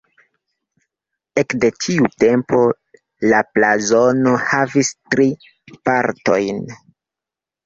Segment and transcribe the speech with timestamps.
[1.41, 2.61] Ekde tiu tempo
[3.33, 5.29] la blazono havis tri
[5.91, 6.65] partojn.